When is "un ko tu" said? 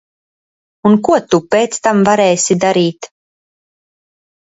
0.91-1.41